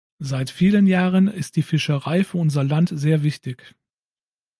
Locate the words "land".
2.63-2.89